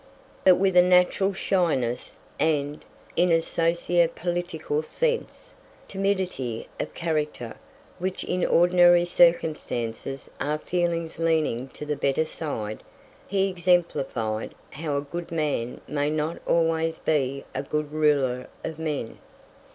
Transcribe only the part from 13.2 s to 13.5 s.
he